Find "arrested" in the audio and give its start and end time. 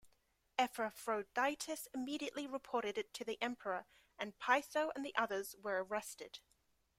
5.83-6.39